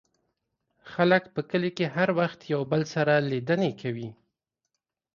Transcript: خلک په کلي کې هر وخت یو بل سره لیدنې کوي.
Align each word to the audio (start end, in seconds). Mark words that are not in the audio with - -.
خلک 0.91 1.23
په 1.35 1.41
کلي 1.49 1.71
کې 1.77 1.85
هر 1.95 2.09
وخت 2.19 2.39
یو 2.53 2.61
بل 2.71 2.81
سره 2.93 3.13
لیدنې 3.29 3.71
کوي. 3.81 4.09